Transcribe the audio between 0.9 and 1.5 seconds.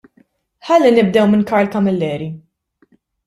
nibdew minn